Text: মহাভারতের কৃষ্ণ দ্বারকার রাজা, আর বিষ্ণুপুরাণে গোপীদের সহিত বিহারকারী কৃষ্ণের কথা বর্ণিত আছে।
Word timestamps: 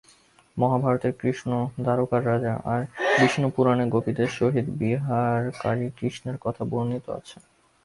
মহাভারতের 0.57 1.13
কৃষ্ণ 1.19 1.51
দ্বারকার 1.81 2.21
রাজা, 2.25 2.53
আর 2.65 2.81
বিষ্ণুপুরাণে 3.19 3.85
গোপীদের 3.89 4.29
সহিত 4.37 4.67
বিহারকারী 4.79 5.87
কৃষ্ণের 5.97 6.37
কথা 6.41 6.63
বর্ণিত 6.65 7.05
আছে। 7.19 7.37